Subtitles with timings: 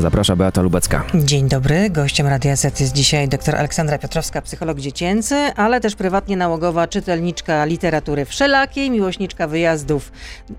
[0.00, 1.04] Zaprasza Beata Lubecka.
[1.14, 1.90] Dzień dobry.
[1.90, 7.64] Gościem Radia Z jest dzisiaj dr Aleksandra Piotrowska, psycholog dziecięcy, ale też prywatnie nałogowa czytelniczka
[7.64, 10.12] literatury wszelakiej, miłośniczka wyjazdów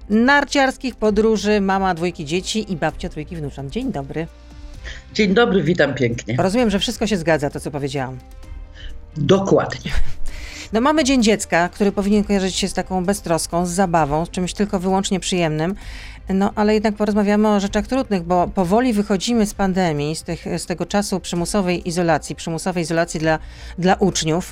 [0.10, 3.72] narciarskich, podróży, mama dwójki dzieci i babcia trójki wnucząt.
[3.72, 4.28] Dzień dobry.
[5.14, 6.36] Dzień dobry, witam pięknie.
[6.38, 8.18] Rozumiem, że wszystko się zgadza, to co powiedziałam.
[9.18, 9.92] Dokładnie.
[10.74, 14.54] No mamy Dzień Dziecka, który powinien kojarzyć się z taką beztroską, z zabawą, z czymś
[14.54, 15.76] tylko wyłącznie przyjemnym.
[16.34, 20.66] No ale jednak porozmawiamy o rzeczach trudnych, bo powoli wychodzimy z pandemii, z, tych, z
[20.66, 23.40] tego czasu przymusowej izolacji, przymusowej izolacji dla,
[23.77, 24.52] dla uczniów.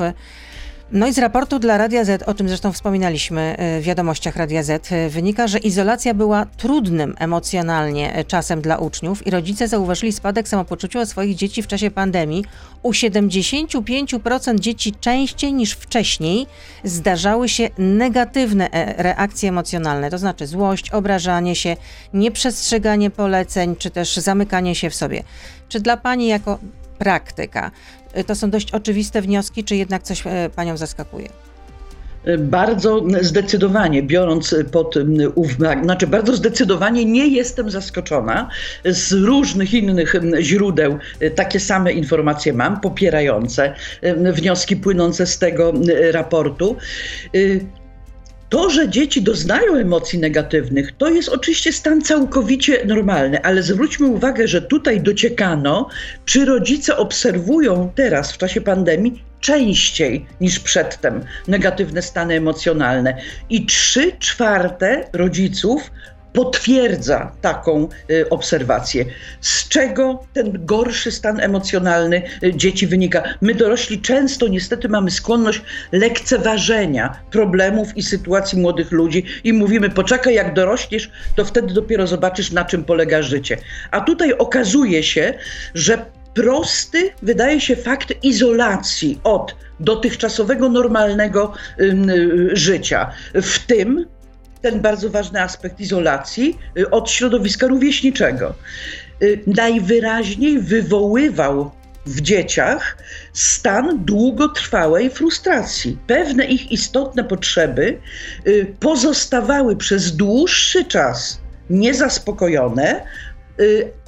[0.92, 4.88] No i z raportu dla Radia Z, o czym zresztą wspominaliśmy w wiadomościach Radia Z,
[5.10, 11.36] wynika, że izolacja była trudnym emocjonalnie czasem dla uczniów i rodzice zauważyli spadek samopoczucia swoich
[11.36, 12.46] dzieci w czasie pandemii.
[12.84, 16.48] U 75% dzieci częściej niż wcześniej
[16.84, 21.76] zdarzały się negatywne reakcje emocjonalne, to znaczy złość, obrażanie się,
[22.14, 25.24] nieprzestrzeganie poleceń, czy też zamykanie się w sobie.
[25.70, 26.60] Czy dla Pani jako
[26.98, 27.72] praktyka
[28.28, 30.24] to są dość oczywiste wnioski, czy jednak coś
[30.56, 31.30] Panią zaskakuje?
[32.40, 34.96] Bardzo zdecydowanie, biorąc pod
[35.36, 38.50] uwagę, znaczy bardzo zdecydowanie nie jestem zaskoczona.
[38.86, 40.98] Z różnych innych źródeł
[41.36, 43.74] takie same informacje mam, popierające
[44.34, 45.74] wnioski płynące z tego
[46.12, 46.76] raportu.
[48.50, 54.48] To, że dzieci doznają emocji negatywnych, to jest oczywiście stan całkowicie normalny, ale zwróćmy uwagę,
[54.48, 55.90] że tutaj dociekano,
[56.26, 63.18] czy rodzice obserwują teraz w czasie pandemii częściej niż przedtem negatywne stany emocjonalne.
[63.50, 65.92] I trzy czwarte rodziców
[66.38, 69.06] potwierdza taką y, obserwację.
[69.42, 73.24] Z czego ten gorszy stan emocjonalny y, dzieci wynika?
[73.42, 80.34] My dorośli często niestety mamy skłonność lekceważenia problemów i sytuacji młodych ludzi i mówimy: poczekaj,
[80.34, 83.58] jak dorośniesz, to wtedy dopiero zobaczysz, na czym polega życie.
[83.92, 85.34] A tutaj okazuje się,
[85.74, 91.96] że prosty wydaje się fakt izolacji od dotychczasowego normalnego y,
[92.54, 94.06] życia, w tym
[94.62, 96.60] ten bardzo ważny aspekt izolacji
[96.92, 98.54] od środowiska rówieśniczego.
[99.48, 101.72] Najwyraźniej wywoływał
[102.06, 102.98] w dzieciach
[103.34, 105.98] stan długotrwałej frustracji.
[106.08, 108.00] Pewne ich istotne potrzeby
[108.80, 113.04] pozostawały przez dłuższy czas niezaspokojone,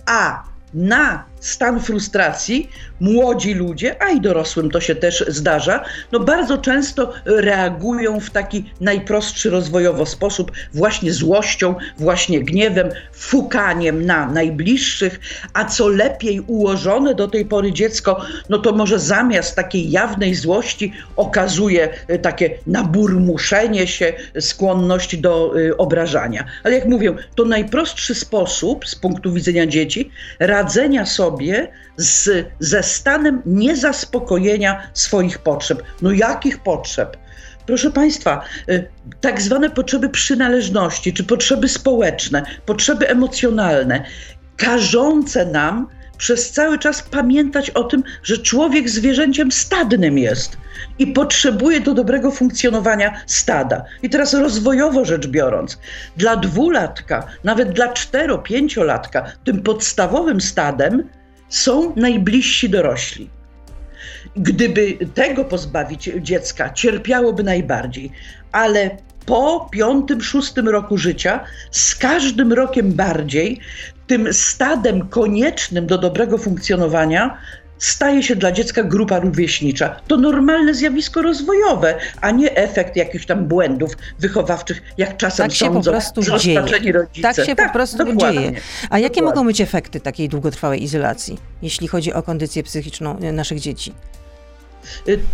[0.06, 0.44] a
[0.74, 7.14] na stan frustracji młodzi ludzie, a i dorosłym to się też zdarza, no bardzo często
[7.26, 15.20] reagują w taki najprostszy rozwojowo sposób, właśnie złością, właśnie gniewem, fukaniem na najbliższych,
[15.54, 20.94] a co lepiej ułożone do tej pory dziecko, no to może zamiast takiej jawnej złości
[21.16, 21.90] okazuje
[22.22, 26.46] takie naburmuszenie się, skłonność do y, obrażania.
[26.64, 31.68] Ale jak mówię, to najprostszy sposób z punktu widzenia dzieci radzenia sobie sobie
[31.98, 35.84] z, ze stanem niezaspokojenia swoich potrzeb.
[36.02, 37.18] No jakich potrzeb?
[37.66, 38.88] Proszę Państwa, y,
[39.22, 44.06] tak zwane potrzeby przynależności, czy potrzeby społeczne, potrzeby emocjonalne,
[44.58, 50.58] każące nam przez cały czas pamiętać o tym, że człowiek zwierzęciem stadnym jest
[51.00, 53.84] i potrzebuje do dobrego funkcjonowania stada.
[54.02, 55.80] I teraz rozwojowo rzecz biorąc,
[56.18, 61.10] dla dwulatka, nawet dla cztero, pięciolatka, tym podstawowym stadem
[61.50, 63.30] są najbliżsi dorośli.
[64.36, 68.12] Gdyby tego pozbawić dziecka, cierpiałoby najbardziej,
[68.52, 73.60] ale po piątym, szóstym roku życia, z każdym rokiem bardziej,
[74.08, 77.38] tym stadem koniecznym do dobrego funkcjonowania
[77.80, 80.02] staje się dla dziecka grupa rówieśnicza.
[80.08, 85.66] To normalne zjawisko rozwojowe, a nie efekt jakichś tam błędów wychowawczych, jak czasem tak się
[85.66, 86.62] sądzą po prostu dzieje.
[86.92, 87.22] rodzice.
[87.22, 88.40] Tak się tak, po prostu dokładnie.
[88.42, 88.62] dzieje.
[88.90, 89.36] A jakie Dokładnie.
[89.36, 93.94] mogą być efekty takiej długotrwałej izolacji, jeśli chodzi o kondycję psychiczną naszych dzieci?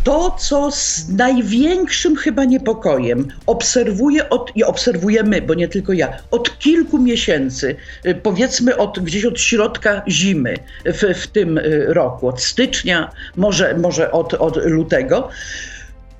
[0.03, 6.59] To, co z największym chyba niepokojem obserwuję od, i obserwujemy, bo nie tylko ja, od
[6.59, 7.75] kilku miesięcy,
[8.05, 10.55] y, powiedzmy od, gdzieś od środka zimy
[10.85, 15.29] w, w tym y, roku, od stycznia, może, może od, od lutego,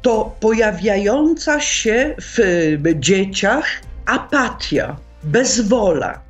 [0.02, 2.40] to pojawiająca się w
[2.96, 3.66] dzieciach
[4.06, 6.25] apatia, bezwola, y,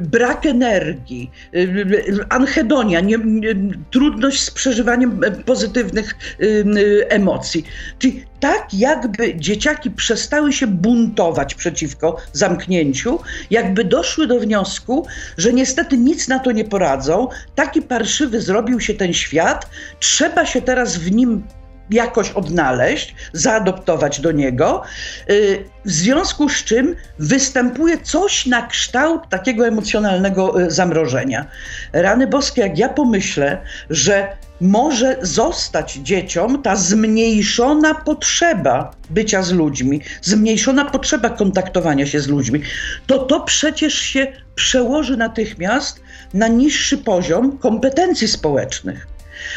[0.00, 3.54] brak energii, y, anhedonia, nie, nie,
[3.90, 6.46] trudność z przeżywaniem pozytywnych y,
[6.76, 7.64] y, emocji.
[7.98, 13.18] Czyli tak jakby dzieciaki przestały się buntować przeciwko zamknięciu,
[13.50, 15.06] jakby doszły do wniosku,
[15.36, 19.68] że niestety nic na to nie poradzą, taki parszywy zrobił się ten świat,
[20.00, 21.42] trzeba się teraz w nim
[21.90, 24.82] jakoś odnaleźć, zaadoptować do niego,
[25.30, 31.46] y, w związku z czym występuje coś na kształt takiego emocjonalnego y, zamrożenia.
[31.92, 33.58] Rany boskie, jak ja pomyślę,
[33.90, 42.28] że może zostać dzieciom ta zmniejszona potrzeba bycia z ludźmi, zmniejszona potrzeba kontaktowania się z
[42.28, 42.62] ludźmi,
[43.06, 46.00] to to przecież się przełoży natychmiast
[46.34, 49.09] na niższy poziom kompetencji społecznych.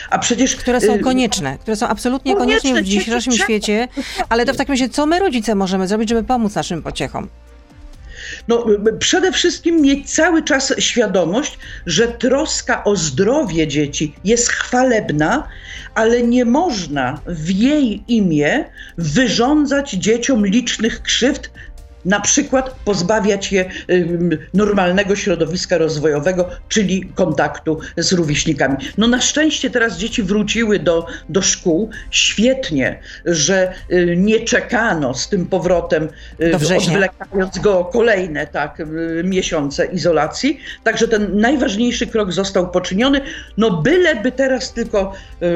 [0.10, 0.56] A przecież.
[0.56, 3.88] Które są y, konieczne, które są absolutnie konieczne, konieczne w dzisiejszym świecie,
[4.30, 7.28] ale to w takim razie, co my rodzice możemy zrobić, żeby pomóc naszym pociechom?
[8.48, 8.66] No,
[9.00, 15.48] przede wszystkim mieć cały czas świadomość, że troska o zdrowie dzieci jest chwalebna,
[15.96, 18.66] ale nie można w jej imię
[18.98, 21.52] wyrządzać dzieciom licznych krzywd
[22.06, 23.66] na przykład pozbawiać je
[24.54, 28.76] normalnego środowiska rozwojowego, czyli kontaktu z rówieśnikami.
[28.98, 31.90] No na szczęście teraz dzieci wróciły do, do szkół.
[32.12, 36.10] Świetnie, że y, nie czekano z tym powrotem,
[36.42, 38.86] y, odwlekając go o kolejne tak, y,
[39.24, 40.60] miesiące izolacji.
[40.84, 43.22] Także ten najważniejszy krok został poczyniony.
[43.58, 45.14] No byleby teraz tylko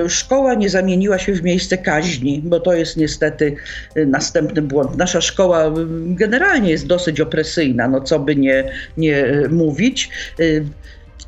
[0.08, 3.56] szkoła nie zamieniła się w miejsce kaźni, bo to jest niestety
[3.96, 4.98] następny błąd.
[4.98, 5.72] Nasza szkoła
[6.06, 10.10] generalnie generalnie jest dosyć opresyjna, no co by nie, nie mówić.
[10.40, 10.66] Y,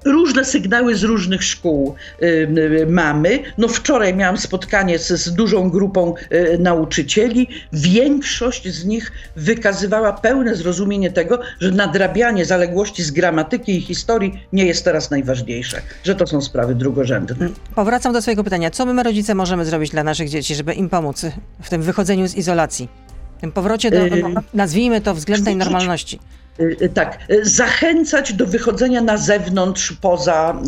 [0.05, 3.39] różne sygnały z różnych szkół y, mamy.
[3.57, 7.47] No wczoraj miałam spotkanie z, z, dużą grupą y, nauczycieli.
[7.73, 14.65] Większość z nich wykazywała pełne zrozumienie tego, że nadrabianie zaległości z gramatyki i historii nie
[14.65, 17.49] jest teraz najważniejsze, że to są sprawy drugorzędne.
[17.75, 18.71] Powracam do swojego pytania.
[18.71, 21.25] Co my rodzice możemy zrobić dla naszych dzieci, żeby im pomóc
[21.61, 23.08] w tym wychodzeniu z izolacji?
[23.41, 26.19] Tym powrocie do, no, nazwijmy to, względnej normalności.
[26.59, 30.61] Y, y, tak, zachęcać do wychodzenia na zewnątrz poza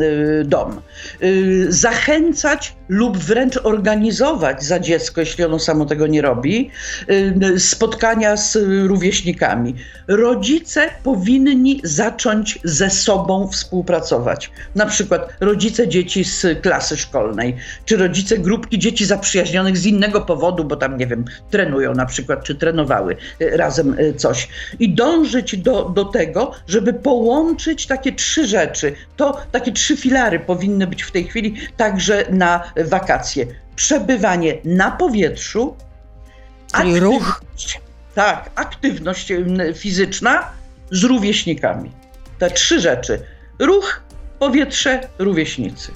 [0.46, 0.82] dom.
[1.70, 6.72] Zachęcać lub wręcz organizować za dziecko, jeśli ono samo tego nie robi,
[7.58, 8.58] spotkania z
[8.88, 9.76] rówieśnikami.
[10.08, 14.52] Rodzice powinni zacząć ze sobą współpracować.
[14.76, 17.56] Na przykład rodzice dzieci z klasy szkolnej,
[17.86, 22.44] czy rodzice grupki dzieci zaprzyjaźnionych z innego powodu, bo tam, nie wiem, trenują na przykład,
[22.44, 24.48] czy trenowały razem coś.
[24.80, 28.94] I dążyć do do, tego, żeby połączyć takie trzy rzeczy.
[29.18, 33.46] To takie trzy filary powinny być w tej chwili także na wakacje.
[33.76, 35.76] Przebywanie na powietrzu,
[36.76, 37.44] Czyli ruch.
[38.16, 39.34] Tak, aktywność
[39.76, 40.52] fizyczna
[40.92, 41.92] z rówieśnikami.
[42.40, 43.22] Te trzy rzeczy.
[43.60, 44.02] Ruch,
[44.40, 45.92] powietrze, rówieśnicy.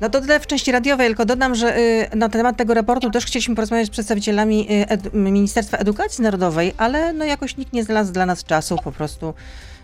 [0.00, 3.26] No to tyle w części radiowej, tylko dodam, że y, na temat tego raportu też
[3.26, 4.68] chcieliśmy porozmawiać z przedstawicielami
[5.14, 9.34] y, Ministerstwa Edukacji Narodowej, ale no jakoś nikt nie znalazł dla nas czasu po prostu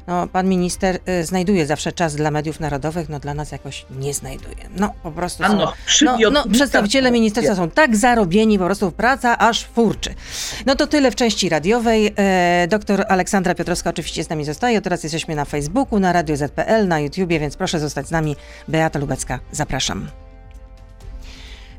[0.09, 4.15] no, pan minister y, znajduje zawsze czas dla mediów narodowych, no dla nas jakoś nie
[4.15, 4.57] znajduje.
[4.77, 5.59] No po prostu są,
[6.05, 10.15] no, no, przedstawiciele ministerstwa są tak zarobieni, po prostu praca aż furczy.
[10.67, 12.15] No to tyle w części radiowej.
[12.17, 14.81] E, doktor Aleksandra Piotrowska oczywiście z nami zostaje.
[14.81, 18.37] Teraz jesteśmy na Facebooku, na Radio ZPL, na YouTubie, więc proszę zostać z nami.
[18.69, 20.28] Beata Lubecka, zapraszam.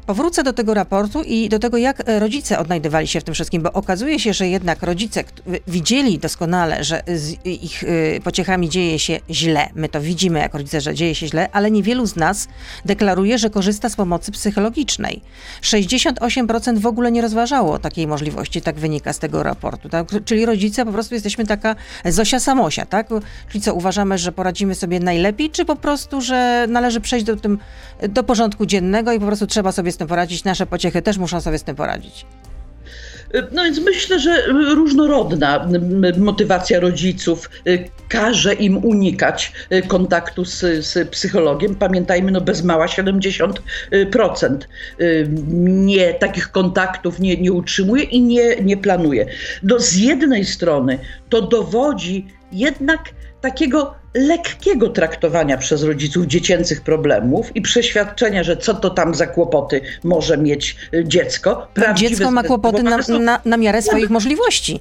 [0.09, 3.61] Powrócę do tego raportu i do tego, jak e, rodzice odnajdywali się w tym wszystkim,
[3.61, 5.23] bo okazuje się, że jednak rodzice
[5.67, 9.69] widzieli doskonale, że z ich e, pociechami dzieje się źle.
[9.75, 12.47] My to widzimy jako rodzice, że dzieje się źle, ale niewielu z nas
[12.85, 15.21] deklaruje, że korzysta z pomocy psychologicznej.
[15.61, 19.89] 68% w ogóle nie rozważało takiej możliwości, tak wynika z tego raportu.
[19.89, 20.07] Tak?
[20.25, 21.75] Czyli rodzice po prostu jesteśmy taka
[22.05, 23.07] Zosia Samosia, tak?
[23.49, 27.59] Czyli co, uważamy, że poradzimy sobie najlepiej, czy po prostu, że należy przejść do, tym,
[28.09, 31.57] do porządku dziennego i po prostu trzeba sobie tym poradzić, nasze pociechy też muszą sobie
[31.57, 32.25] z tym poradzić.
[33.51, 35.67] No więc myślę, że różnorodna
[36.17, 41.75] motywacja rodziców y, każe im unikać y, kontaktu z, z psychologiem.
[41.75, 43.53] Pamiętajmy, no bez mała 70%
[45.01, 45.27] y,
[45.59, 49.25] nie, takich kontaktów nie, nie utrzymuje i nie, nie planuje.
[49.63, 52.99] No z jednej strony to dowodzi jednak
[53.41, 59.81] takiego lekkiego traktowania przez rodziców dziecięcych problemów i przeświadczenia, że co to tam za kłopoty
[60.03, 61.67] może mieć y, dziecko.
[61.73, 64.79] Prawdziwe dziecko ma kłopoty na, na, na miarę swoich możliwości.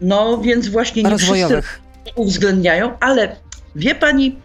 [0.00, 1.80] No więc właśnie nie rozwojowych.
[2.16, 3.36] uwzględniają, ale
[3.76, 4.36] wie pani,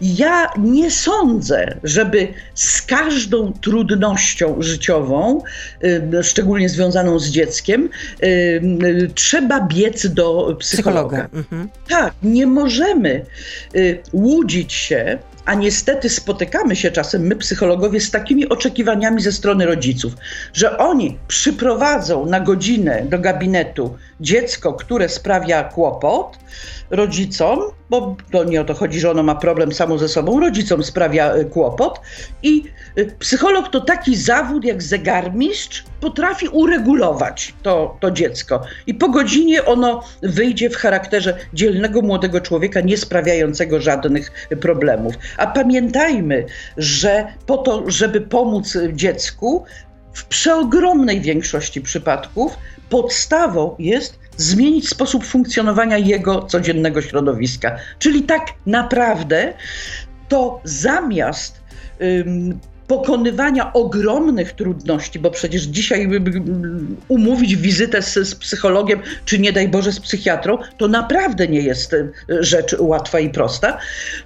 [0.00, 5.42] ja nie sądzę, żeby z każdą trudnością życiową,
[6.22, 7.88] szczególnie związaną z dzieckiem,
[9.14, 11.16] trzeba biec do psychologa.
[11.16, 11.28] psychologa.
[11.32, 11.68] Mhm.
[11.88, 13.24] Tak, nie możemy
[13.76, 19.66] y, łudzić się, a niestety spotykamy się czasem, my psychologowie, z takimi oczekiwaniami ze strony
[19.66, 20.12] rodziców,
[20.52, 26.38] że oni przyprowadzą na godzinę do gabinetu dziecko, które sprawia kłopot
[26.90, 27.58] rodzicom,
[27.90, 31.36] bo to nie o to chodzi, że ono ma problem samo ze sobą, rodzicom sprawia
[31.36, 32.00] y, kłopot
[32.42, 32.64] i
[32.98, 39.64] y, psycholog to taki zawód jak zegarmistrz potrafi uregulować to, to dziecko i po godzinie
[39.64, 45.14] ono wyjdzie w charakterze dzielnego młodego człowieka, nie sprawiającego żadnych problemów.
[45.36, 46.46] A pamiętajmy,
[46.76, 49.64] że po to, żeby pomóc dziecku,
[50.16, 52.58] w przeogromnej większości przypadków
[52.88, 57.76] podstawą jest zmienić sposób funkcjonowania jego codziennego środowiska.
[57.98, 59.54] Czyli tak naprawdę
[60.28, 61.60] to zamiast
[62.86, 66.08] pokonywania ogromnych trudności, bo przecież dzisiaj
[67.08, 71.92] umówić wizytę z, z, psychologiem, czy nie daj Boże z psychiatrą, to naprawdę nie jest
[71.92, 73.78] y, rzecz łatwa i prosta,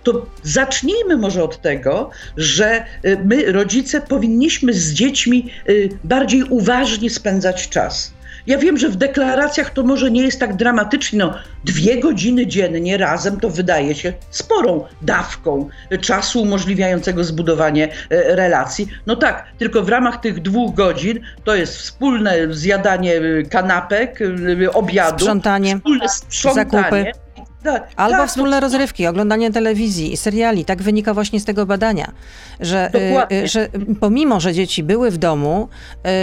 [0.03, 7.11] to zacznijmy może od tego, że y, my, rodzice, powinniśmy z dziećmi y, bardziej uważnie
[7.11, 8.13] spędzać czas
[8.51, 11.19] ja wiem, że w deklaracjach to może nie jest tak dramatycznie.
[11.19, 15.69] No, dwie godziny dziennie razem to wydaje się sporą dawką
[16.01, 18.89] czasu umożliwiającego zbudowanie e, relacji.
[19.07, 24.19] No tak, tylko w ramach tych dwóch godzin to jest wspólne zjadanie e, kanapek,
[24.63, 27.05] e, obiadu, sprzątanie, wspólne sprzątanie.
[27.05, 27.30] Zakupy.
[27.63, 28.61] Tak, Albo tak, wspólne to...
[28.61, 30.65] rozrywki, oglądanie telewizji i seriali.
[30.65, 32.13] Tak wynika właśnie z tego badania,
[32.61, 32.91] że,
[33.33, 33.69] y, że
[34.01, 35.69] pomimo, że dzieci były w domu,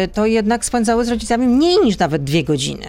[0.04, 2.86] y, to jednak spędzały z rodzicami mniej niż nawet dwie godziny.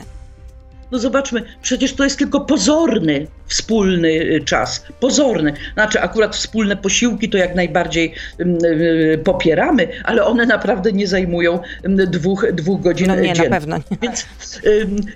[0.90, 4.85] No zobaczmy, przecież to jest tylko pozorny wspólny y, czas.
[5.00, 5.52] Pozorny.
[5.75, 12.52] Znaczy, akurat wspólne posiłki to jak najbardziej y, popieramy, ale one naprawdę nie zajmują dwóch,
[12.52, 13.49] dwóch godzin no nie, dziennie.
[13.49, 13.97] na pewno nie.
[14.02, 14.26] Więc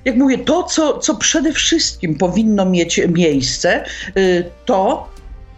[0.05, 3.85] jak mówię, to, co, co przede wszystkim powinno mieć miejsce,
[4.17, 5.13] y, to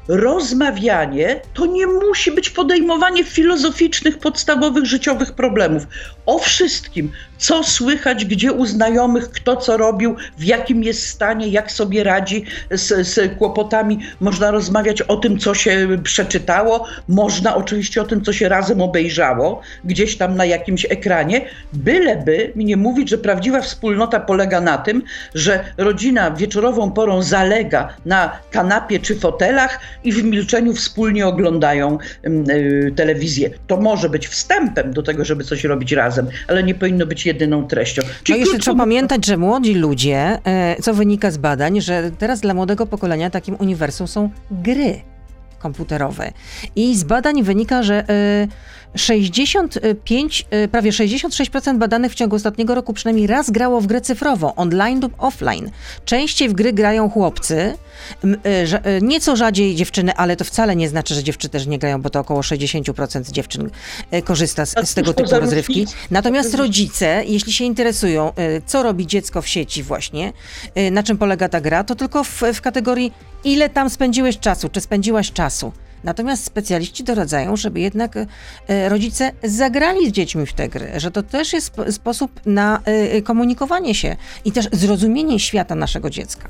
[0.08, 5.87] rozmawianie to nie musi być podejmowanie filozoficznych, podstawowych życiowych problemów.
[6.26, 11.73] O wszystkim, co słychać, gdzie u znajomych, kto co robił, w jakim jest stanie, jak
[11.73, 13.99] sobie radzi z, z kłopotami.
[14.20, 19.61] Można rozmawiać o tym, co się przeczytało, można oczywiście o tym, co się razem obejrzało,
[19.84, 25.02] gdzieś tam na jakimś ekranie, byleby mi nie mówić, że prawdziwa wspólnota polega na tym,
[25.34, 32.92] że rodzina wieczorową porą zalega na kanapie czy fotelach i w milczeniu wspólnie oglądają y,
[32.96, 33.50] telewizję.
[33.66, 37.66] To może być wstępem do tego, żeby coś robić razem, ale nie powinno być jedyną
[37.66, 38.02] treścią.
[38.23, 42.40] Czyli no jeszcze trzeba pamiętać, że młodzi ludzie, e, co wynika z badań, że teraz
[42.40, 45.00] dla młodego pokolenia takim uniwersum są gry
[45.58, 46.32] komputerowe.
[46.76, 48.04] I z badań wynika, że
[48.96, 54.00] 65, e, e, prawie 66% badanych w ciągu ostatniego roku przynajmniej raz grało w grę
[54.00, 55.70] cyfrową, online lub offline.
[56.04, 57.78] Częściej w gry grają chłopcy,
[58.84, 62.10] e, nieco rzadziej dziewczyny, ale to wcale nie znaczy, że dziewczyny też nie grają, bo
[62.10, 63.70] to około 60% dziewczyn
[64.24, 65.86] korzysta z, z tego typu rozrywki.
[66.10, 68.32] Natomiast rodzice, jeśli się interesują,
[68.66, 70.32] co robi dziecko w sieci właśnie,
[70.92, 73.12] na czym polega ta gra, to tylko w, w kategorii
[73.44, 75.72] ile tam spędziłeś czasu, czy spędziłaś czasu.
[76.04, 81.23] Natomiast specjaliści doradzają, żeby jednak e, rodzice zagrali z dziećmi w te gry, że to
[81.23, 86.49] też jest sposób na e, komunikowanie się i też zrozumienie świata naszego dziecka.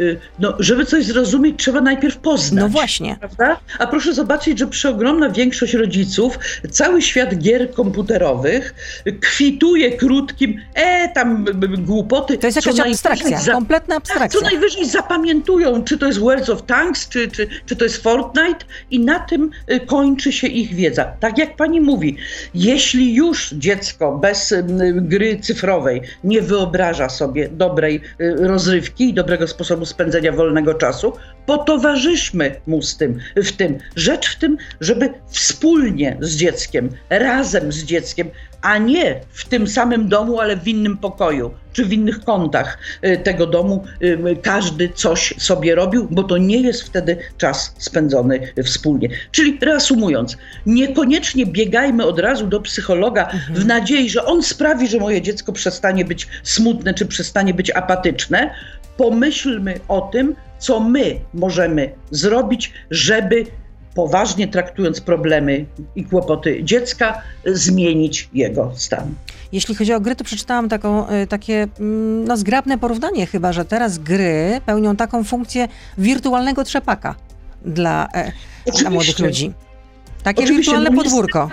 [0.00, 2.62] Y, no, żeby coś zrozumieć, trzeba najpierw poznać.
[2.62, 3.16] No właśnie.
[3.20, 3.60] Prawda?
[3.78, 6.38] A proszę zobaczyć, że przeogromna większość rodziców,
[6.70, 8.74] cały świat gier komputerowych
[9.20, 11.44] kwituje krótkim, e, tam
[11.78, 12.38] głupoty.
[12.38, 13.52] To jest jakaś abstrakcja, za...
[13.52, 14.40] kompletna abstrakcja.
[14.40, 18.64] Co najwyżej zapamiętują, czy to jest World of Tanks, czy, czy, czy to jest Fortnite
[18.90, 21.04] i na tym y, kończy się ich wiedza.
[21.04, 22.16] Tak jak pani mówi,
[22.54, 24.54] jeśli już dziecko bez
[24.92, 31.12] gry cyfrowej nie wyobraża sobie dobrej y, rozrywki i dobrego sposobu sposobu spędzenia wolnego czasu,
[31.46, 33.78] potowarzyszmy mu z tym, w tym.
[33.96, 38.30] Rzecz w tym, żeby wspólnie z dzieckiem, razem z dzieckiem,
[38.62, 43.16] a nie w tym samym domu, ale w innym pokoju czy w innych kątach y,
[43.16, 49.08] tego domu y, każdy coś sobie robił, bo to nie jest wtedy czas spędzony wspólnie.
[49.30, 53.54] Czyli reasumując, niekoniecznie biegajmy od razu do psychologa mhm.
[53.54, 58.50] w nadziei, że on sprawi, że moje dziecko przestanie być smutne czy przestanie być apatyczne,
[58.96, 63.46] pomyślmy o tym, co my możemy zrobić, żeby
[63.94, 65.64] poważnie traktując problemy
[65.96, 69.14] i kłopoty dziecka, zmienić jego stan.
[69.52, 73.64] Jeśli chodzi o gry, to przeczytałam taką, y, takie mm, no, zgrabne porównanie chyba, że
[73.64, 75.68] teraz gry pełnią taką funkcję
[75.98, 77.14] wirtualnego trzepaka
[77.64, 78.32] dla, e,
[78.80, 79.52] dla młodych ludzi.
[80.22, 81.50] Takie Oczywiście, wirtualne no podwórko.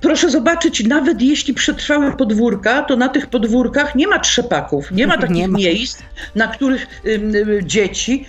[0.00, 5.18] Proszę zobaczyć, nawet jeśli przetrwały podwórka, to na tych podwórkach nie ma trzepaków, nie ma
[5.18, 5.58] takich nie ma.
[5.58, 6.02] miejsc,
[6.34, 8.26] na których y, y, dzieci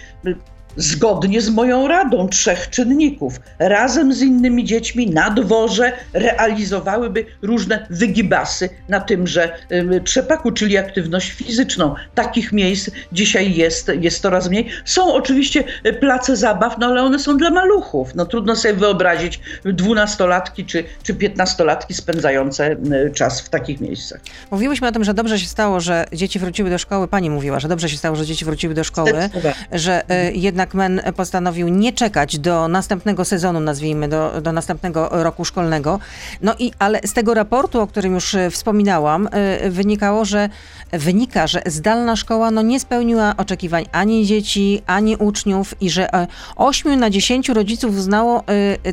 [0.78, 8.70] zgodnie z moją radą trzech czynników, razem z innymi dziećmi na dworze realizowałyby różne wygibasy
[8.90, 11.96] na tymże y, trzepaku, czyli aktywność fizyczną.
[12.16, 14.70] Takich miejsc dzisiaj jest, jest coraz mniej.
[14.86, 15.64] Są oczywiście
[16.00, 18.16] place zabaw, no ale one są dla maluchów.
[18.16, 24.22] No trudno sobie wyobrazić dwunastolatki czy, czy piętnastolatki spędzające y, czas w takich miejscach.
[24.52, 27.08] Mówiłyśmy o tym, że dobrze się stało, że dzieci wróciły do szkoły.
[27.08, 29.30] Pani mówiła, że dobrze się stało, że dzieci wróciły do szkoły,
[29.72, 35.46] że y, jednak MEN postanowił nie czekać do następnego sezonu, nazwijmy, do, do następnego roku
[35.46, 36.00] szkolnego.
[36.42, 39.30] No i, ale z tego raportu, o którym już y, wspominałam,
[39.66, 40.50] y, wynikało, że
[40.92, 46.10] wynika, że zdalna szkoła no, nie spełniła oczekiwań ani dzieci, ani uczniów i że
[46.56, 48.44] 8 na 10 rodziców uznało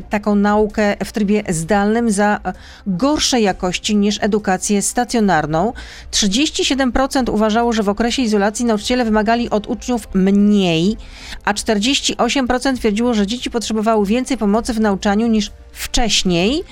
[0.09, 2.39] taką naukę w trybie zdalnym za
[2.87, 5.73] gorszej jakości niż edukację stacjonarną.
[6.11, 10.97] 37% uważało, że w okresie izolacji nauczyciele wymagali od uczniów mniej,
[11.45, 16.63] a 48% twierdziło, że dzieci potrzebowały więcej pomocy w nauczaniu niż wcześniej.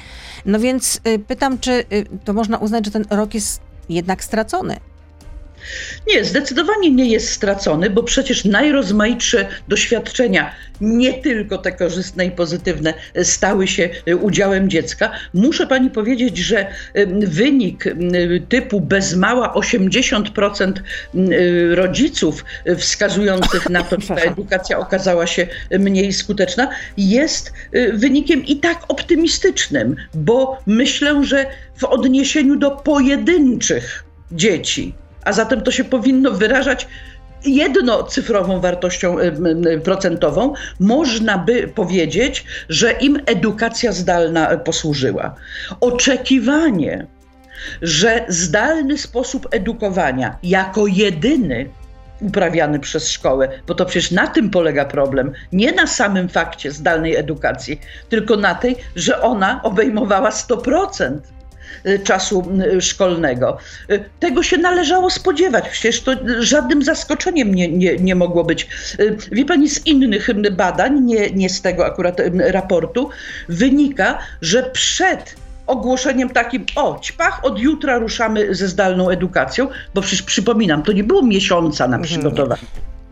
[0.46, 4.78] No więc y, pytam, czy y, to można uznać, że ten rok jest jednak stracony?
[6.08, 12.94] Nie, zdecydowanie nie jest stracony, bo przecież najrozmaitsze doświadczenia, nie tylko te korzystne i pozytywne,
[13.24, 15.12] stały się e, udziałem dziecka.
[15.34, 16.68] Muszę pani powiedzieć, że
[17.20, 17.86] wynik
[18.50, 22.46] typu bez mała 80% e, rodziców
[22.78, 25.48] wskazujących na to, że ta edukacja okazała się
[25.80, 27.54] mniej skuteczna, jest
[27.94, 31.46] wynikiem i tak optymistycznym, bo myślę, że
[31.78, 36.88] w odniesieniu do pojedynczych dzieci, a zatem to się powinno wyrażać
[37.46, 39.16] jednocyfrową wartością
[39.84, 45.36] procentową, można by powiedzieć, że im edukacja zdalna posłużyła.
[45.82, 47.08] Oczekiwanie,
[47.82, 51.70] że zdalny sposób edukowania jako jedyny
[52.22, 55.32] uprawiany przez szkołę, bo to przecież na tym polega problem.
[55.52, 61.33] Nie na samym fakcie zdalnej edukacji, tylko na tej, że ona obejmowała 100% Y,
[62.04, 63.58] czasu y, szkolnego.
[63.92, 68.68] Y, tego się należało spodziewać, przecież to żadnym zaskoczeniem nie, nie, nie mogło być.
[69.32, 73.10] Wie pani, z innych badań, nie, nie z tego akurat raportu,
[73.50, 75.36] wynika, że przed
[75.68, 81.04] ogłoszeniem takim, o, ćpach, od jutra ruszamy ze zdalną edukacją, bo przecież przypominam, to nie
[81.04, 82.04] było miesiąca na mhm.
[82.04, 82.62] przygotowanie.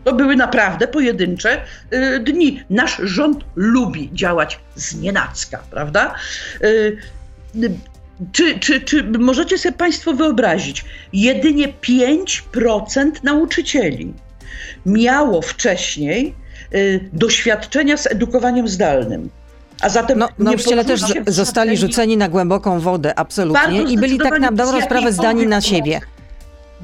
[0.04, 1.60] To były naprawdę pojedyncze
[1.92, 2.62] y, dni.
[2.70, 6.14] Nasz rząd lubi działać z nienacka, prawda?
[6.62, 6.98] Y,
[8.32, 14.14] czy, czy, czy możecie sobie Państwo wyobrazić, jedynie 5% nauczycieli
[14.86, 16.34] miało wcześniej
[16.74, 19.30] y, doświadczenia z edukowaniem zdalnym.
[19.80, 24.52] A zatem no, nauczyciele też zostali rzuceni na głęboką wodę, absolutnie, i byli tak na
[24.52, 26.00] dobrą sprawę zdani na siebie.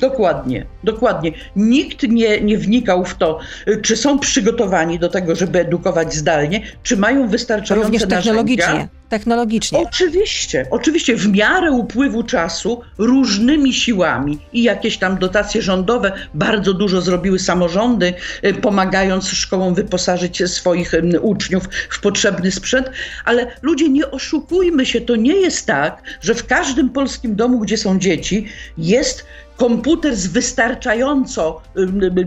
[0.00, 1.32] Dokładnie, dokładnie.
[1.56, 3.38] Nikt nie, nie wnikał w to,
[3.82, 8.66] czy są przygotowani do tego, żeby edukować zdalnie, czy mają wystarczające Również technologicznie.
[8.66, 8.98] Narzędzia.
[9.08, 9.78] Technologicznie.
[9.78, 17.00] Oczywiście, oczywiście w miarę upływu czasu różnymi siłami i jakieś tam dotacje rządowe bardzo dużo
[17.00, 22.90] zrobiły samorządy, y, pomagając szkołom wyposażyć swoich uczniów w potrzebny sprzęt,
[23.24, 27.76] ale ludzie nie oszukujmy się, to nie jest tak, że w każdym polskim domu, gdzie
[27.76, 28.46] są dzieci,
[28.78, 29.26] jest
[29.58, 31.62] komputer z wystarczająco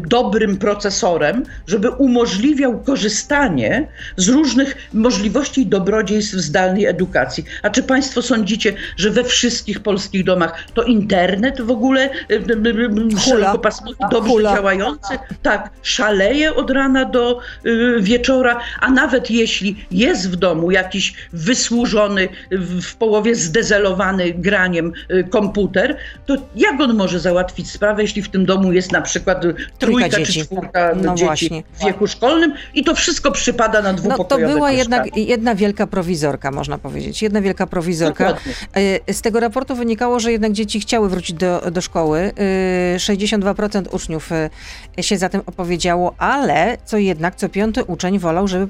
[0.07, 7.45] dobrym procesorem, żeby umożliwiał korzystanie z różnych możliwości i dobrodziejstw zdalnej edukacji.
[7.63, 12.09] A czy Państwo sądzicie, że we wszystkich polskich domach to internet w ogóle
[13.17, 14.55] szerokopasmowy, dobrze Hula.
[14.55, 15.19] działający?
[15.41, 22.29] Tak, szaleje od rana do y, wieczora, a nawet jeśli jest w domu jakiś wysłużony,
[22.81, 28.45] w połowie zdezelowany graniem y, komputer, to jak on może załatwić sprawę, jeśli w tym
[28.45, 31.63] domu jest na przykład trójka, trójka czy czwórka no dzieci właśnie.
[31.73, 35.87] w wieku szkolnym i to wszystko przypada na dwupokojowe No to była jednak jedna wielka
[35.87, 37.21] prowizorka, można powiedzieć.
[37.21, 38.25] Jedna wielka prowizorka.
[38.25, 38.53] Dokładnie.
[39.07, 42.31] E, z tego raportu wynikało, że jednak dzieci chciały wrócić do, do szkoły.
[42.97, 44.49] 62% e, uczniów e,
[45.03, 48.67] się za tym opowiedziało, ale co jednak co piąty uczeń wolał, żeby,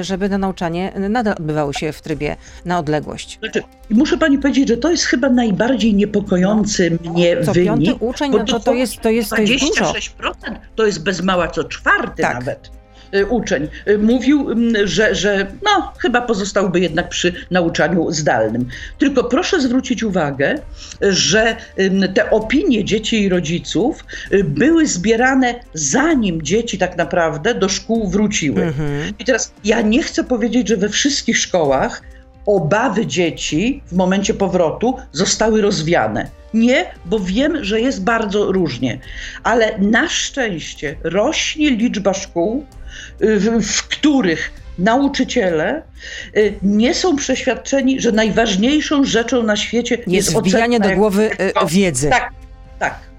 [0.00, 3.38] żeby na nauczanie nadal odbywało się w trybie na odległość.
[3.38, 7.12] Znaczy, muszę pani powiedzieć, że to jest chyba najbardziej niepokojący no.
[7.12, 7.91] mnie wynik.
[8.00, 10.12] Uczeń, no to, to, jest, to jest, to jest 26%
[10.76, 12.34] to jest bez mała co czwarty tak.
[12.34, 12.70] nawet
[13.14, 18.68] y, uczeń y, mówił, mm, że, że no, chyba pozostałby jednak przy nauczaniu zdalnym.
[18.98, 20.58] Tylko proszę zwrócić uwagę,
[21.00, 21.56] że
[22.14, 28.62] te opinie dzieci i rodziców y, były zbierane zanim dzieci tak naprawdę do szkół wróciły.
[28.62, 29.12] Mhm.
[29.18, 32.02] I teraz ja nie chcę powiedzieć, że we wszystkich szkołach
[32.46, 38.98] obawy dzieci w momencie powrotu zostały rozwiane Nie, bo wiem, że jest bardzo różnie.
[39.42, 42.66] Ale na szczęście rośnie liczba szkół,
[43.22, 45.82] y, w, w których nauczyciele
[46.36, 51.30] y, nie są przeświadczeni, że najważniejszą rzeczą na świecie jest, Jest wbijanie ocena do głowy
[51.38, 52.10] e, wiedzy.
[52.10, 52.30] Tak,
[52.78, 53.11] tak.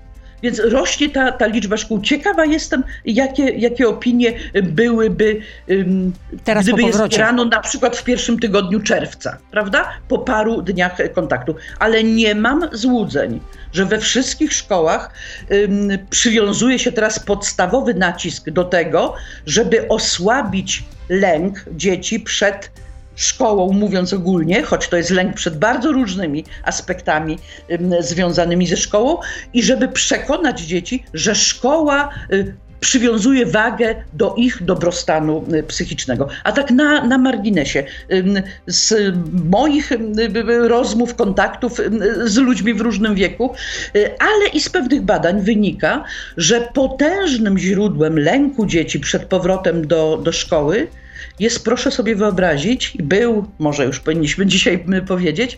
[0.44, 2.02] Więc rośnie ta, ta liczba szkół.
[2.02, 8.40] Ciekawa jestem, jakie, jakie opinie byłyby, um, Teraz gdyby je zbierano na przykład w pierwszym
[8.40, 9.90] tygodniu czerwca, prawda?
[10.08, 11.56] Po paru dniach kontaktu.
[11.80, 13.40] Ale nie mam złudzeń,
[13.74, 15.14] że we wszystkich szkołach
[15.50, 19.14] um, przywiązuje się teraz podstawowy nacisk do tego,
[19.46, 22.72] żeby osłabić lęk dzieci przed
[23.16, 27.40] szkołą, mówiąc ogólnie, choć to jest lęk przed bardzo różnymi aspektami
[27.72, 29.18] ym, związanymi ze szkołą,
[29.54, 36.28] i żeby przekonać dzieci, że szkoła y, przywiązuje wagę do ich dobrostanu y, psychicznego.
[36.44, 37.84] A tak na, na marginesie,
[38.68, 39.16] z
[39.52, 39.92] moich
[40.68, 41.82] rozmów, kontaktów
[42.24, 43.56] z ludźmi w różnym wieku,
[43.96, 46.04] y, ale i z pewnych badań wynika,
[46.38, 50.88] że potężnym źródłem lęku dzieci przed powrotem do, do szkoły
[51.40, 55.58] jest, proszę sobie wyobrazić, był, może już powinniśmy dzisiaj y, powiedzieć,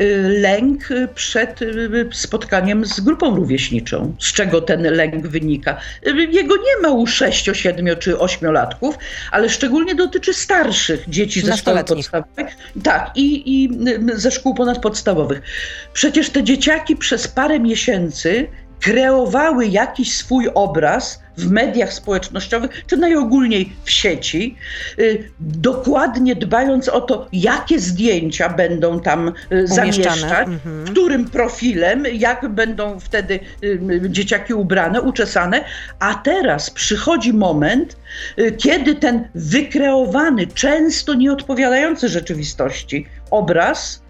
[0.00, 4.16] y, lęk y, przed y, spotkaniem z grupą rówieśniczą.
[4.20, 5.80] Z czego ten lęk wynika?
[6.06, 8.98] Y, Jego nie ma u 6, 7 czy 8 latków,
[9.30, 12.46] ale szczególnie dotyczy starszych dzieci ze szkoły podstawowej.
[12.82, 13.70] Tak, i, i
[14.10, 15.42] y, ze szkół ponadpodstawowych.
[15.92, 18.48] Przecież te dzieciaki przez parę miesięcy
[18.80, 24.56] kreowały jakiś swój obraz w mediach społecznościowych, czy najogólniej w sieci,
[24.98, 30.86] y, dokładnie dbając o to, jakie zdjęcia będą tam y, zamieszczać, Mhm.
[30.86, 35.64] którym profilem, jak będą wtedy y, dzieciaki ubrane, uczesane.
[35.98, 37.96] A teraz przychodzi moment,
[38.58, 44.02] kiedy ten wykreowany, często nieodpowiadający rzeczywistości obraz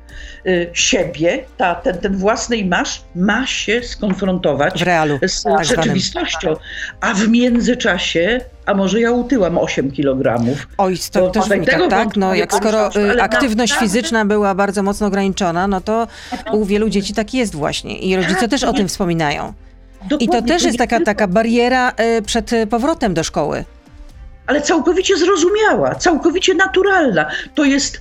[0.72, 5.18] siebie, ta, ten, ten własny imaż ma się skonfrontować realu.
[5.26, 6.56] z tak rzeczywistością.
[7.00, 10.68] A w międzyczasie, a może ja utyłam 8 kilogramów.
[10.78, 11.90] Oj, to Bo też wynika, tak?
[11.90, 16.06] wątku No jak skoro y, aktywność fizyczna była bardzo mocno ograniczona, no to
[16.52, 17.98] u wielu dzieci tak jest właśnie.
[17.98, 19.52] I rodzice też o tym wspominają.
[20.20, 23.64] I to też jest taka, taka bariera y, przed y, powrotem do szkoły.
[24.46, 27.30] Ale całkowicie zrozumiała, całkowicie naturalna.
[27.54, 28.00] To jest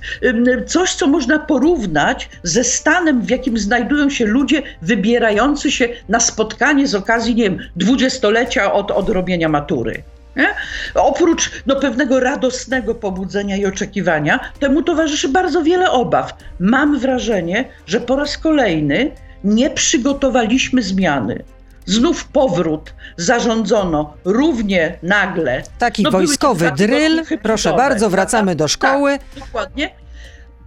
[0.66, 6.86] coś, co można porównać ze stanem, w jakim znajdują się ludzie wybierający się na spotkanie
[6.86, 10.02] z okazji, nie wiem, dwudziestolecia od odrobienia matury.
[10.36, 10.48] Nie?
[10.94, 16.34] Oprócz no, pewnego radosnego pobudzenia i oczekiwania, temu towarzyszy bardzo wiele obaw.
[16.60, 19.10] Mam wrażenie, że po raz kolejny
[19.44, 21.44] nie przygotowaliśmy zmiany.
[21.86, 25.62] Znów powrót zarządzono równie nagle.
[25.78, 29.18] Taki No, wojskowy tygodnie proszę bardzo, wracamy do szkoły.
[29.18, 29.90] Tak, dokładnie.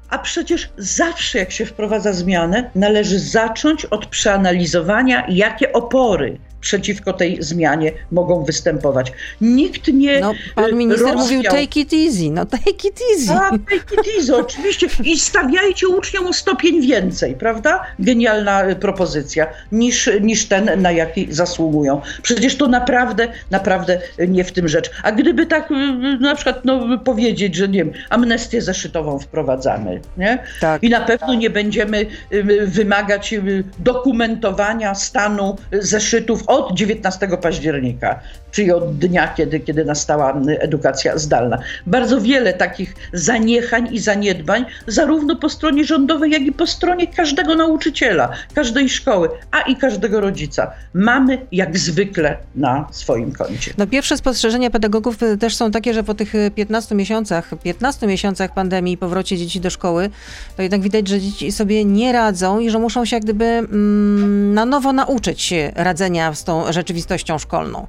[0.09, 7.43] A przecież zawsze, jak się wprowadza zmianę, należy zacząć od przeanalizowania, jakie opory przeciwko tej
[7.43, 9.11] zmianie mogą występować.
[9.41, 10.19] Nikt nie.
[10.19, 13.31] No, pan minister rozwiał- mówił take it easy, no take it easy.
[13.31, 14.87] a, take it easy, oczywiście.
[15.03, 17.83] I stawiajcie uczniom o stopień więcej, prawda?
[17.99, 22.01] Genialna y, propozycja, niż, niż ten, na jaki zasługują.
[22.21, 24.91] Przecież to naprawdę, naprawdę nie w tym rzecz.
[25.03, 25.75] A gdyby tak y,
[26.19, 30.39] na przykład no, powiedzieć, że nie wiem, amnestię zeszytową wprowadzamy, nie?
[30.61, 30.83] Tak.
[30.83, 32.05] I na pewno nie będziemy
[32.65, 33.35] wymagać
[33.79, 38.19] dokumentowania stanu zeszytów od 19 października,
[38.55, 41.57] czyli od dnia, kiedy, kiedy nastała edukacja zdalna.
[41.85, 47.55] Bardzo wiele takich zaniechań i zaniedbań, zarówno po stronie rządowej, jak i po stronie każdego
[47.55, 50.71] nauczyciela, każdej szkoły, a i każdego rodzica.
[50.93, 53.73] Mamy jak zwykle na swoim koncie.
[53.77, 58.07] No pierwsze spostrzeżenia pedagogów y, też są takie, że po tych y, 15 miesiącach, 15
[58.07, 60.09] miesiącach pandemii i powrocie dzieci do szkoły,
[60.55, 64.53] to jednak widać, że dzieci sobie nie radzą i że muszą się jak gdyby mm,
[64.53, 67.85] na nowo nauczyć radzenia z tą rzeczywistością szkolną.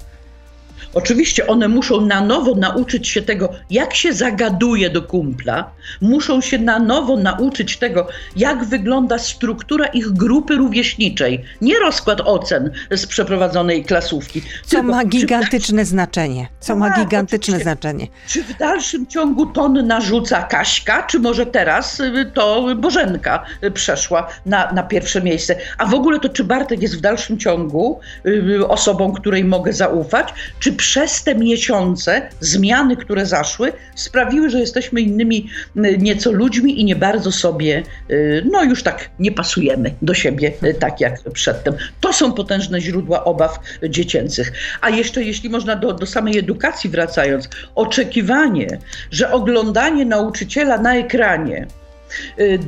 [0.97, 6.57] Oczywiście one muszą na nowo nauczyć się tego, jak się zagaduje do kumpla, muszą się
[6.57, 11.43] na nowo nauczyć tego, jak wygląda struktura ich grupy rówieśniczej.
[11.61, 14.41] Nie rozkład ocen z przeprowadzonej klasówki.
[14.65, 16.47] Co ma gigantyczne znaczenie.
[16.59, 17.63] Co ma Tak, gigantyczne oczywiście.
[17.63, 18.07] znaczenie.
[18.27, 24.27] Czy w dalszym ciągu ton narzuca Kaśka, czy może teraz y, to Bożenka y, przeszła
[24.45, 25.55] na, na pierwsze miejsce?
[25.77, 30.33] A w ogóle to czy Bartek jest w dalszym ciągu y, osobą, której mogę zaufać?
[30.59, 36.85] Czy przez te miesiące zmiany, które zaszły, sprawiły, że jesteśmy innymi y, nieco ludźmi i
[36.85, 41.73] nie bardzo sobie, y, no już tak nie pasujemy do siebie y, tak jak przedtem.
[42.01, 44.51] To są potężne źródła obaw dziecięcych.
[44.81, 48.79] A jeszcze jeśli można do, do samej edukacji wracając, oczekiwanie,
[49.11, 51.67] że oglądanie nauczyciela na ekranie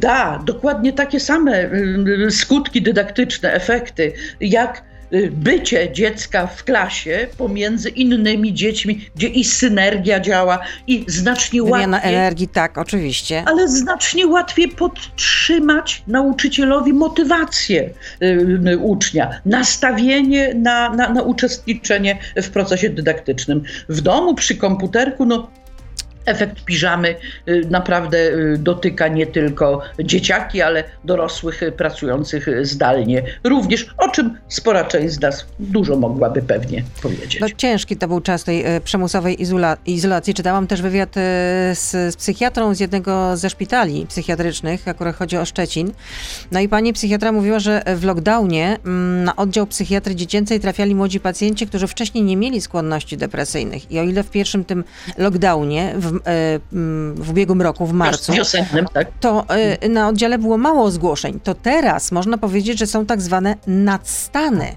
[0.01, 1.69] da dokładnie takie same
[2.29, 4.98] skutki dydaktyczne, efekty, jak Y,
[5.31, 12.15] bycie dziecka w klasie pomiędzy innymi dziećmi, gdzie i synergia działa, i znacznie Wymiana łatwiej.
[12.15, 13.43] energii, tak, oczywiście.
[13.45, 17.89] Ale znacznie łatwiej podtrzymać nauczycielowi motywację
[18.21, 18.25] y,
[18.67, 23.63] y, ucznia, nastawienie na, na, na uczestniczenie w procesie dydaktycznym.
[23.89, 25.49] W domu przy komputerku, no
[26.29, 27.15] efekt piżamy
[27.47, 34.37] y, naprawdę y, dotyka nie tylko dzieciaki, ale dorosłych y, pracujących zdalnie również, o czym
[34.47, 37.39] spora część z nas dużo mogłaby pewnie powiedzieć.
[37.41, 40.33] No, ciężki to był czas tej przymusowej izola- izolacji.
[40.33, 41.15] Czytałam też wywiad
[41.73, 45.91] z, z, psychiatrą z jednego ze szpitali psychiatrycznych, akurat chodzi o Szczecin.
[46.51, 51.19] No i pani psychiatra mówiła, że w lockdownie mm, na oddział psychiatry dziecięcej trafiali młodzi
[51.19, 53.91] pacjenci, którzy wcześniej nie mieli skłonności depresyjnych.
[53.91, 54.83] I o ile w pierwszym tym
[55.17, 56.18] lockdownie w
[57.15, 59.07] w ubiegłym roku, w marcu, Wiosennym, tak.
[59.19, 61.39] to e, na oddziale było mało zgłoszeń.
[61.43, 64.75] To teraz można powiedzieć, że są tak zwane nadstany.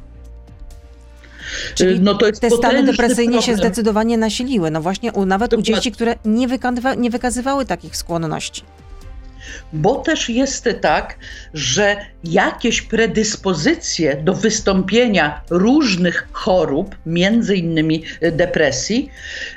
[1.74, 3.42] Czyli no te stany depresyjne problem.
[3.42, 4.70] się zdecydowanie nasiliły.
[4.70, 5.72] No właśnie u, nawet Dokładnie.
[5.72, 6.46] u dzieci, które nie,
[6.96, 8.62] nie wykazywały takich skłonności
[9.72, 11.16] bo też jest tak,
[11.54, 19.10] że jakieś predyspozycje do wystąpienia różnych chorób, między innymi y, depresji,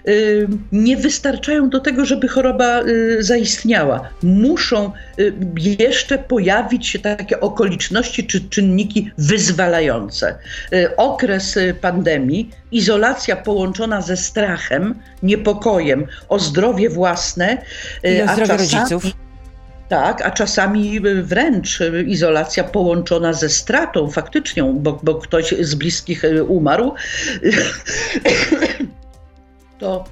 [0.08, 4.10] y, nie wystarczają do tego, żeby choroba y, zaistniała.
[4.24, 4.91] Muszą
[5.80, 10.38] jeszcze pojawić się takie okoliczności czy czynniki wyzwalające.
[10.98, 17.58] Okres pandemii, izolacja połączona ze strachem, niepokojem o zdrowie własne,
[18.04, 19.24] I o zdrowie czasami, rodziców
[19.89, 26.93] tak, a czasami wręcz izolacja połączona ze stratą faktyczną, bo, bo ktoś z bliskich umarł.
[29.80, 30.04] to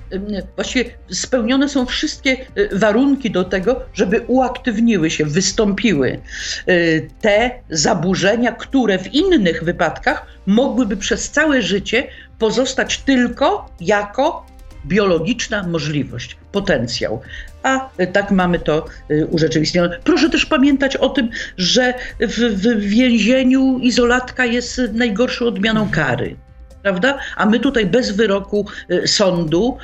[0.55, 6.19] właściwie spełnione są wszystkie e, warunki do tego, żeby uaktywniły się, wystąpiły
[6.67, 12.07] e, te zaburzenia, które w innych wypadkach mogłyby przez całe życie
[12.39, 14.45] pozostać tylko jako
[14.85, 17.21] biologiczna możliwość, potencjał.
[17.63, 19.99] A tak mamy to y, urzeczywistnione.
[20.03, 26.35] Proszę też pamiętać o tym, że w, w więzieniu izolatka jest najgorszą odmianą kary
[26.83, 27.17] prawda?
[27.35, 29.77] A my tutaj bez wyroku y, sądu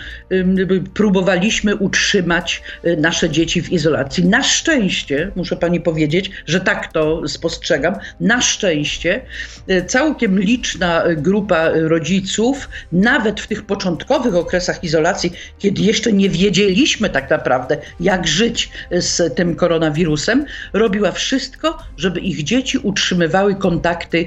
[0.94, 4.26] próbowaliśmy utrzymać y, nasze dzieci w izolacji.
[4.26, 9.22] Na szczęście, muszę pani powiedzieć, że tak to spostrzegam, na szczęście
[9.70, 17.10] y, całkiem liczna grupa rodziców, nawet w tych początkowych okresach izolacji, kiedy jeszcze nie wiedzieliśmy
[17.10, 24.26] tak naprawdę, jak żyć z tym koronawirusem, robiła wszystko, żeby ich dzieci utrzymywały kontakty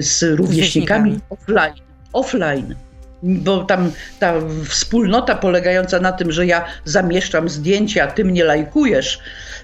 [0.00, 2.74] z rówieśnikami offline offline
[3.22, 4.34] bo tam ta
[4.68, 9.18] wspólnota polegająca na tym, że ja zamieszczam zdjęcia, a ty mnie lajkujesz,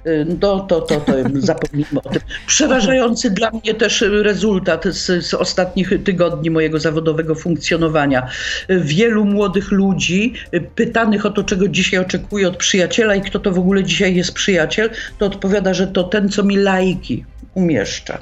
[0.06, 2.22] y, to, to, to, to zapomnijmy o tym.
[2.46, 8.28] Przerażający dla mnie też rezultat z, z ostatnich tygodni mojego zawodowego funkcjonowania.
[8.68, 10.34] Wielu młodych ludzi
[10.74, 14.32] pytanych o to, czego dzisiaj oczekuje od przyjaciela i kto to w ogóle dzisiaj jest
[14.32, 18.18] przyjaciel, to odpowiada, że to ten, co mi lajki umieszcza.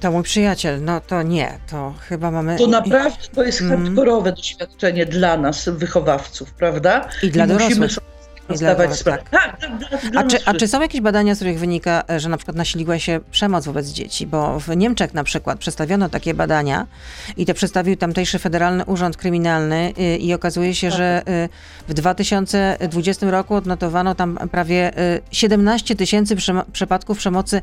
[0.00, 2.58] To mój przyjaciel, no to nie, to chyba mamy...
[2.58, 3.84] To naprawdę to jest mm.
[3.84, 7.08] hardkorowe doświadczenie dla nas, wychowawców, prawda?
[7.22, 7.90] I dla I dorosłych.
[8.54, 9.30] I dla dorosłych, tak.
[9.30, 12.56] Tak, tak, a, czy, a czy są jakieś badania, z których wynika, że na przykład
[12.56, 14.26] nasiliła się przemoc wobec dzieci?
[14.26, 16.86] Bo w Niemczech na przykład przedstawiono takie badania
[17.36, 20.98] i to przedstawił tamtejszy Federalny Urząd Kryminalny i, i okazuje się, tak.
[20.98, 21.48] że y,
[21.88, 24.92] w 2020 roku odnotowano tam prawie
[25.30, 26.36] 17 y, tysięcy
[26.72, 27.62] przypadków przemocy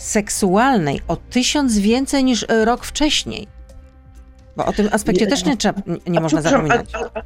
[0.00, 3.46] seksualnej o tysiąc więcej niż rok wcześniej.
[4.56, 6.90] Bo o tym aspekcie też nie, trzeba, nie można zapominać.
[6.94, 7.22] A, a,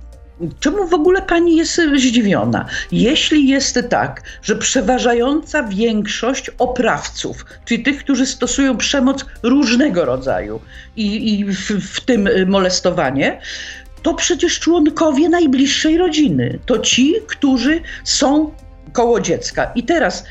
[0.61, 2.67] Czemu w ogóle pani jest zdziwiona?
[2.93, 10.61] Jeśli jest tak, że przeważająca większość oprawców, czyli tych, którzy stosują przemoc różnego rodzaju
[10.97, 13.41] i, i w, w tym molestowanie,
[14.03, 16.59] to przecież członkowie najbliższej rodziny.
[16.67, 18.55] To ci, którzy są
[18.93, 19.73] koło dziecka.
[19.75, 20.25] I teraz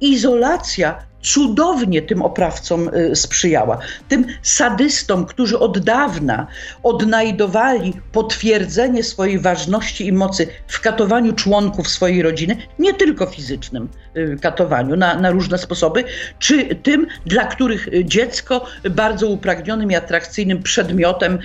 [0.00, 3.78] izolacja cudownie tym oprawcom y, sprzyjała.
[4.08, 6.46] Tym sadystom, którzy od dawna
[6.82, 14.36] odnajdowali potwierdzenie swojej ważności i mocy w katowaniu członków swojej rodziny, nie tylko fizycznym y,
[14.40, 16.04] katowaniu na, na różne sposoby,
[16.38, 21.38] czy tym, dla których dziecko bardzo upragnionym i atrakcyjnym przedmiotem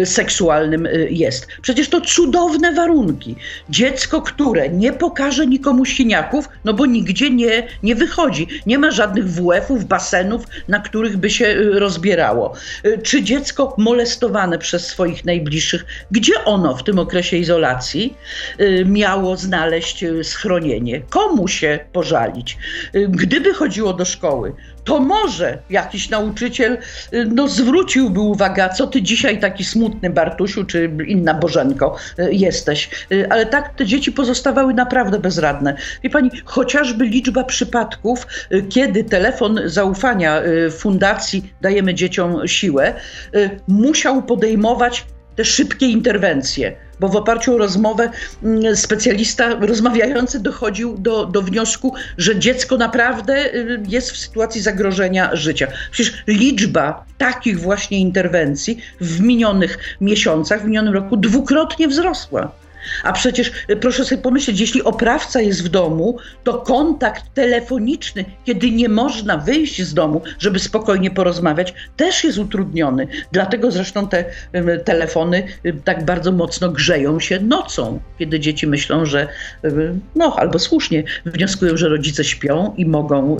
[0.00, 1.46] y, seksualnym jest.
[1.62, 3.36] Przecież to cudowne warunki.
[3.70, 8.90] Dziecko, które nie pokaże nikomu siniaków, no bo nigdzie nie, nie wychodzi, nie Nie ma
[8.90, 12.54] żadnych WF-ów, basenów, na których by się y, rozbierało.
[12.86, 18.16] Y, czy dziecko molestowane przez swoich najbliższych, gdzie ono w tym okresie izolacji
[18.60, 21.00] y, miało znaleźć schronienie?
[21.00, 22.58] Komu się pożalić?
[23.08, 24.52] Gdyby chodziło do szkoły,
[24.84, 26.78] to może jakiś nauczyciel
[27.34, 31.96] no, zwróciłby uwagę, co ty dzisiaj taki smutny Bartusiu czy inna Bożenko
[32.30, 32.90] jesteś.
[33.30, 35.76] Ale tak te dzieci pozostawały naprawdę bezradne.
[36.02, 38.26] Wie pani, chociażby liczba przypadków,
[38.68, 42.94] kiedy telefon zaufania fundacji Dajemy Dzieciom Siłę
[43.68, 45.04] musiał podejmować
[45.36, 48.10] te szybkie interwencje, bo w oparciu o rozmowę
[48.42, 55.36] mm, specjalista rozmawiający dochodził do, do wniosku, że dziecko naprawdę y, jest w sytuacji zagrożenia
[55.36, 55.66] życia.
[55.90, 62.63] Przecież liczba takich właśnie interwencji w minionych miesiącach, w minionym roku dwukrotnie wzrosła.
[63.02, 68.70] A przecież y, proszę sobie pomyśleć, jeśli oprawca jest w domu, to kontakt telefoniczny, kiedy
[68.70, 73.06] nie można wyjść z domu, żeby spokojnie porozmawiać, też jest utrudniony.
[73.32, 74.24] Dlatego zresztą te
[74.84, 79.28] telefony y, tak bardzo mocno grzeją się nocą, kiedy dzieci myślą, że
[79.64, 83.36] y, no albo słusznie wnioskują, że rodzice śpią i mogą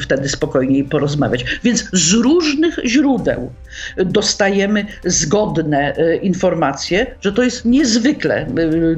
[0.00, 1.44] wtedy spokojniej porozmawiać.
[1.64, 3.52] Więc z różnych źródeł
[3.96, 8.46] dostajemy zgodne informacje, że to jest niezwykle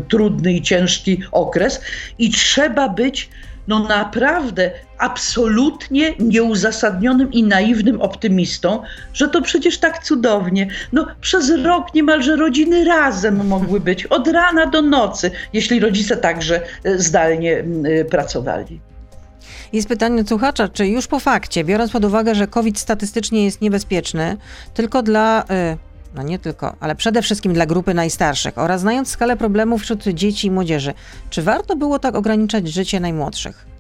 [0.09, 1.81] trudny i ciężki okres
[2.19, 3.31] i trzeba być
[3.69, 10.69] no naprawdę absolutnie nieuzasadnionym i naiwnym optymistą, że to przecież tak cudownie.
[10.93, 16.61] No przez rok niemalże rodziny razem mogły być, od rana do nocy, jeśli rodzice także
[16.85, 18.81] e, zdalnie e, pracowali.
[19.73, 23.61] Jest pytanie od słuchacza, czy już po fakcie, biorąc pod uwagę, że COVID statystycznie jest
[23.61, 24.37] niebezpieczny,
[24.75, 25.47] tylko dla y,
[26.17, 30.47] no nie tylko, ale przede wszystkim dla grupy najstarszych oraz znając skalę problemów wśród dzieci
[30.47, 30.95] i młodzieży,
[31.31, 33.76] czy warto było tak ograniczać życie najmłodszych?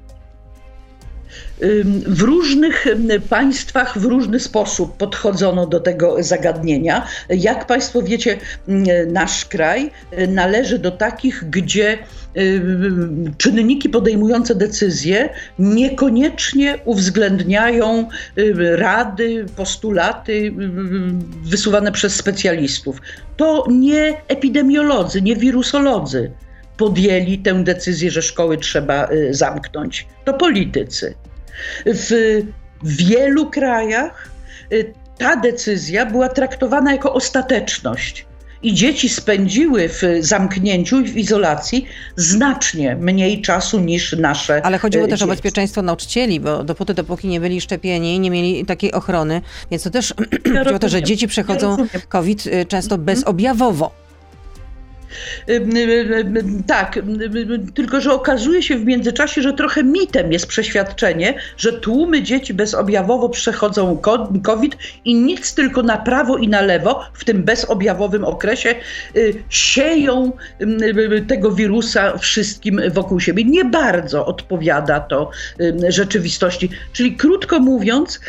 [2.07, 2.87] W różnych
[3.29, 7.07] państwach w różny sposób podchodzono do tego zagadnienia.
[7.29, 8.38] Jak Państwo wiecie,
[9.12, 11.99] nasz kraj e, należy do takich, gdzie
[13.38, 18.09] czynniki podejmujące decyzje niekoniecznie uwzględniają
[18.77, 20.53] rady, postulaty
[21.42, 23.01] wysuwane przez specjalistów.
[23.37, 26.31] To nie epidemiolodzy, nie wirusolodzy
[26.77, 30.07] podjęli tę decyzję, że szkoły trzeba y, zamknąć.
[30.25, 31.14] To politycy.
[31.87, 32.42] W
[32.83, 34.31] wielu krajach
[34.73, 38.27] y, ta decyzja była traktowana jako ostateczność.
[38.62, 44.66] I dzieci spędziły w zamknięciu i w izolacji znacznie mniej czasu niż nasze.
[44.66, 48.66] Ale chodziło y, też o bezpieczeństwo nauczycieli, bo dopóty, dopóki nie byli szczepieni, nie mieli
[48.66, 49.42] takiej ochrony.
[49.71, 50.14] Więc to też
[50.55, 54.06] ja chodzi o to, że dzieci przechodzą ja COVID często bezobjawowo.
[56.66, 56.98] Tak,
[57.74, 63.29] tylko że okazuje się w międzyczasie, że trochę mitem jest przeświadczenie, że tłumy dzieci bezobjawowo
[63.29, 63.98] przechodzą
[64.42, 68.74] COVID i nic tylko na prawo i na lewo w tym bezobjawowym okresie
[69.16, 70.33] y, sieją
[71.29, 73.44] tego wirusa wszystkim wokół siebie.
[73.44, 75.31] Nie bardzo odpowiada to
[75.88, 76.70] rzeczywistości.
[76.92, 78.20] Czyli krótko mówiąc,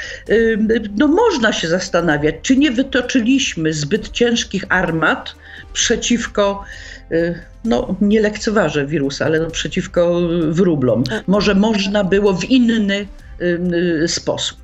[0.97, 5.35] no można się zastanawiać, czy nie wytoczyliśmy zbyt ciężkich armat,
[5.77, 6.63] przeciwko,
[7.11, 11.03] y, no nie lekceważę wirusa, ale no, przeciwko wróblom.
[11.27, 13.07] Może można było w inny
[13.41, 13.59] y,
[14.03, 14.57] y, sposób.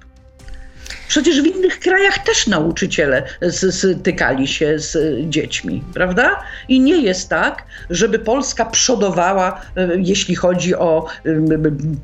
[1.08, 4.98] Przecież w innych krajach też nauczyciele stykali się z
[5.30, 6.44] dziećmi, prawda?
[6.68, 9.62] I nie jest tak, żeby Polska przodowała,
[9.98, 11.06] jeśli chodzi o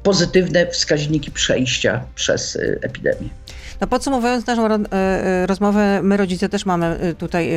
[0.04, 3.30] pozytywne wskaźniki przejścia przez epidemię.
[3.82, 7.50] No podsumowując naszą ro, e, e, rozmowę, my rodzice też mamy e, tutaj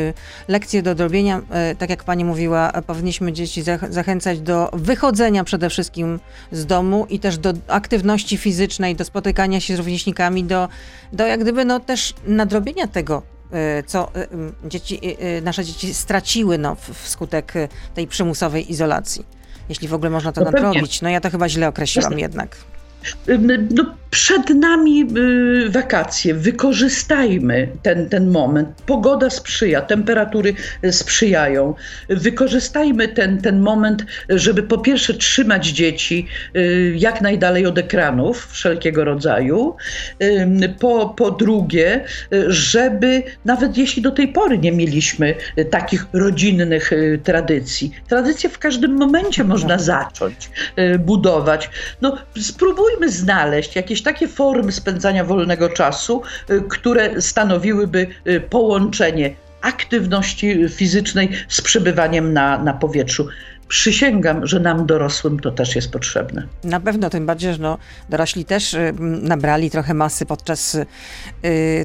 [0.49, 1.43] lekcje do odrobienia.
[1.79, 6.21] Tak jak pani mówiła, powinniśmy dzieci zachęcać do wychodzenia przede wszystkim
[6.53, 10.69] z domu i też do aktywności fizycznej, do spotykania się z rówieśnikami, do,
[11.13, 13.23] do jak gdyby no też nadrobienia tego,
[13.87, 14.11] co
[14.65, 15.01] dzieci,
[15.43, 17.53] nasze dzieci straciły no, wskutek
[17.95, 19.27] tej przymusowej izolacji.
[19.69, 21.03] Jeśli w ogóle można to no nadrobić.
[21.03, 22.57] No ja to chyba źle określiłam jednak.
[23.71, 25.07] No, przed nami
[25.67, 28.69] y, wakacje, wykorzystajmy ten, ten moment.
[28.87, 30.55] Pogoda sprzyja, temperatury
[30.91, 31.75] sprzyjają.
[32.09, 39.05] Wykorzystajmy ten, ten moment, żeby po pierwsze trzymać dzieci y, jak najdalej od ekranów wszelkiego
[39.05, 39.77] rodzaju.
[40.81, 42.05] Po, po drugie,
[42.47, 45.35] żeby nawet jeśli do tej pory nie mieliśmy
[45.71, 50.51] takich rodzinnych y, tradycji, tradycje w każdym momencie można zacząć
[50.99, 51.71] budować.
[52.01, 52.19] No,
[52.93, 61.29] spróbujmy znaleźć jakieś takie formy spędzania wolnego czasu, y, które stanowiłyby y, połączenie aktywności fizycznej
[61.49, 63.29] z przebywaniem na, na powietrzu.
[63.73, 66.47] Przysięgam, że nam dorosłym to też jest potrzebne.
[66.65, 70.87] Na pewno, tym bardziej, że no, dorośli też y, nabrali trochę masy podczas y,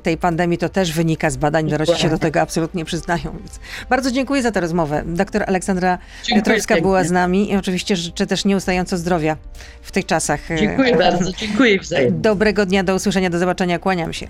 [0.03, 0.57] tej pandemii.
[0.57, 1.69] To też wynika z badań.
[1.69, 3.23] Dorośli się do tego absolutnie przyznają.
[3.23, 5.03] Więc bardzo dziękuję za tę rozmowę.
[5.05, 5.97] Doktor Aleksandra
[6.27, 9.37] Piotrowska była z nami i oczywiście życzę też nieustająco zdrowia
[9.81, 10.51] w tych czasach.
[10.51, 12.19] Y, Dziękuję bardzo, dziękuję wzajemnie.
[12.19, 14.27] Dobrego dnia, do usłyszenia, do zobaczenia, kłaniam się.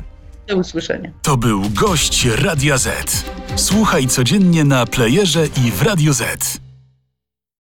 [0.47, 1.11] Do usłyszenia.
[1.21, 3.25] To był gość Radia Z.
[3.55, 6.66] Słuchaj codziennie na playerze i w Radio Z.